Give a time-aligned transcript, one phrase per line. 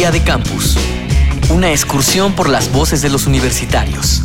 [0.00, 0.78] Día de Campus.
[1.50, 4.22] Una excursión por las voces de los universitarios.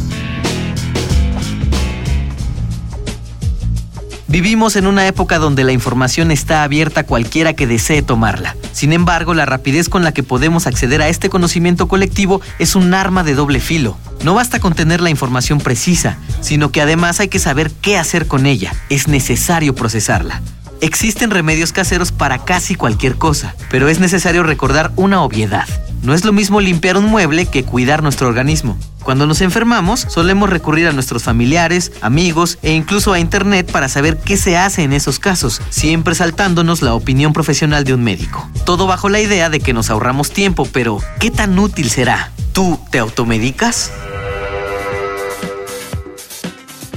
[4.30, 8.56] Vivimos en una época donde la información está abierta a cualquiera que desee tomarla.
[8.72, 12.94] Sin embargo, la rapidez con la que podemos acceder a este conocimiento colectivo es un
[12.94, 13.98] arma de doble filo.
[14.24, 18.28] No basta con tener la información precisa, sino que además hay que saber qué hacer
[18.28, 18.74] con ella.
[18.88, 20.42] Es necesario procesarla.
[20.82, 25.68] Existen remedios caseros para casi cualquier cosa, pero es necesario recordar una obviedad.
[26.04, 28.78] No es lo mismo limpiar un mueble que cuidar nuestro organismo.
[29.04, 34.18] Cuando nos enfermamos, solemos recurrir a nuestros familiares, amigos e incluso a Internet para saber
[34.18, 38.48] qué se hace en esos casos, siempre saltándonos la opinión profesional de un médico.
[38.66, 42.32] Todo bajo la idea de que nos ahorramos tiempo, pero ¿qué tan útil será?
[42.52, 43.92] ¿Tú te automedicas?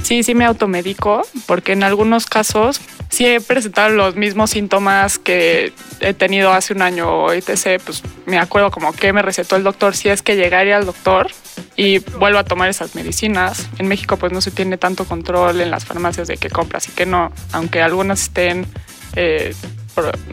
[0.09, 5.71] Sí, sí me automedico, porque en algunos casos sí he presentado los mismos síntomas que
[5.99, 7.79] he tenido hace un año o etc.
[7.85, 11.27] Pues me acuerdo como que me recetó el doctor si es que llegaría al doctor
[11.75, 13.69] y vuelvo a tomar esas medicinas.
[13.77, 16.91] En México pues no se tiene tanto control en las farmacias de qué compras y
[16.91, 18.65] que no, aunque algunas estén
[19.15, 19.53] eh,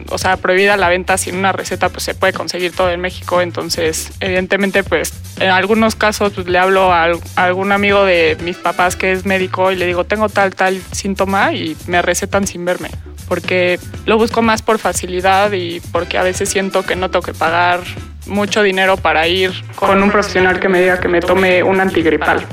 [0.09, 3.41] o sea, prohibida la venta sin una receta, pues se puede conseguir todo en México.
[3.41, 8.95] Entonces, evidentemente, pues en algunos casos pues, le hablo a, algún amigo de mis papás
[8.95, 12.89] que es médico y le digo, tengo tal, tal síntoma y me recetan sin verme.
[13.27, 17.33] Porque lo busco más por facilidad y porque a veces siento que no tengo que
[17.33, 17.81] pagar
[18.25, 22.45] mucho dinero para ir con un profesional que me diga que me tome un antigripal.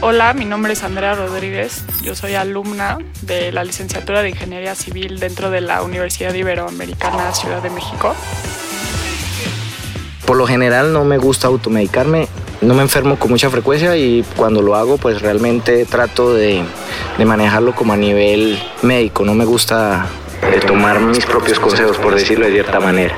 [0.00, 1.84] Hola, mi nombre es Andrea Rodríguez.
[2.02, 7.62] Yo soy alumna de la licenciatura de Ingeniería Civil dentro de la Universidad Iberoamericana Ciudad
[7.62, 8.16] de México.
[10.26, 12.28] Por lo general no me gusta automedicarme,
[12.60, 16.62] no me enfermo con mucha frecuencia y cuando lo hago pues realmente trato de,
[17.24, 20.06] manejarlo como a nivel médico, no me gusta
[20.42, 23.14] eh, tomar mis propios consejos por decirlo de cierta manera.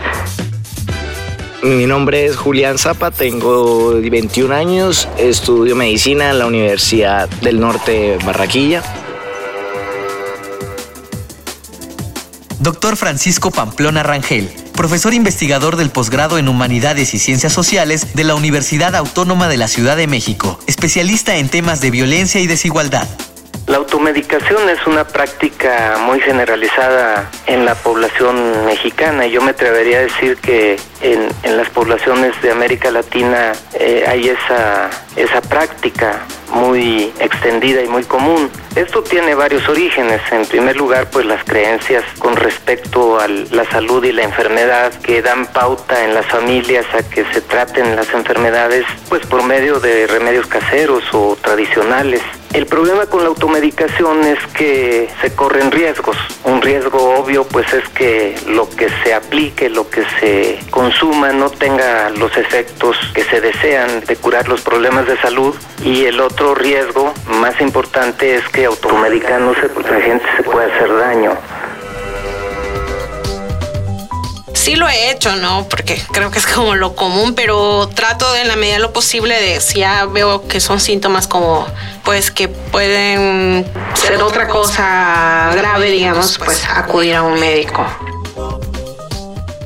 [1.63, 7.93] Mi nombre es Julián Zapa, tengo 21 años, estudio medicina en la Universidad del Norte
[7.93, 8.83] de Barraquilla.
[12.61, 18.35] Doctor Francisco Pamplona Rangel, profesor investigador del posgrado en Humanidades y Ciencias Sociales de la
[18.35, 23.09] Universidad Autónoma de la Ciudad de México, especialista en temas de violencia y desigualdad.
[23.67, 29.27] La automedicación es una práctica muy generalizada en la población mexicana.
[29.27, 34.91] Yo me atrevería a decir que en, las poblaciones de América Latina eh, hay esa,
[35.17, 38.51] esa práctica muy extendida y muy común.
[38.77, 40.21] Esto tiene varios orígenes.
[40.31, 45.23] En primer lugar, pues las creencias con respecto a la salud y la enfermedad que
[45.23, 50.07] dan pauta en las familias a que se traten las enfermedades pues por medio de
[50.07, 52.21] remedios caseros o tradicionales.
[52.55, 56.17] El problema con la automedicación es que se corren riesgos.
[56.45, 61.51] Un riesgo obvio pues es que lo que se aplique, lo que se consuma no
[61.51, 66.55] tenga los efectos que se desean de curar los problemas de salud y el otro
[66.55, 71.33] riesgo más importante es que automedicándose pues la gente se puede hacer daño
[74.65, 75.69] sí lo he hecho, ¿no?
[75.69, 78.95] Porque creo que es como lo común, pero trato de en la medida de lo
[78.95, 81.67] posible de si ya veo que son síntomas como
[82.03, 87.87] pues que pueden ser otra cosa grave, digamos, pues acudir a un médico.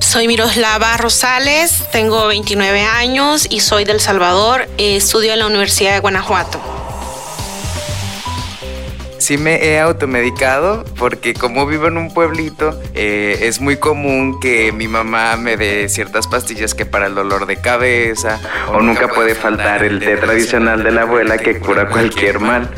[0.00, 6.00] Soy Miroslava Rosales, tengo 29 años y soy del Salvador, estudio en la Universidad de
[6.00, 6.67] Guanajuato
[9.28, 14.72] sí me he automedicado porque como vivo en un pueblito, eh, es muy común que
[14.72, 18.40] mi mamá me dé ciertas pastillas que para el dolor de cabeza
[18.72, 22.70] o nunca puede faltar el té tradicional de la abuela que cura cualquier mal.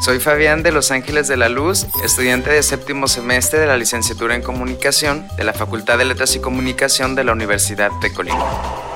[0.00, 4.34] Soy Fabián de Los Ángeles de la Luz, estudiante de séptimo semestre de la licenciatura
[4.34, 8.91] en comunicación de la Facultad de Letras y Comunicación de la Universidad de Colima.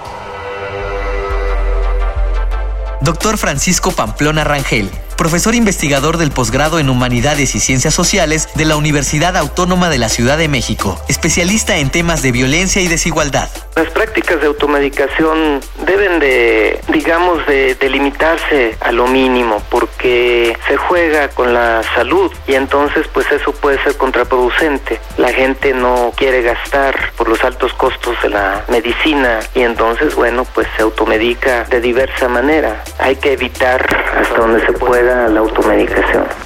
[3.07, 8.77] Doctor Francisco Pamplona Rangel profesor investigador del posgrado en Humanidades y Ciencias Sociales de la
[8.77, 13.49] Universidad Autónoma de la Ciudad de México, especialista en temas de violencia y desigualdad.
[13.75, 21.29] Las prácticas de automedicación deben de, digamos, de, delimitarse a lo mínimo porque se juega
[21.29, 25.01] con la salud y entonces pues eso puede ser contraproducente.
[25.17, 30.45] La gente no quiere gastar por los altos costos de la medicina y entonces bueno
[30.55, 32.83] pues se automedica de diversa manera.
[32.99, 33.87] Hay que evitar
[34.17, 36.46] hasta donde se pueda la automedicación.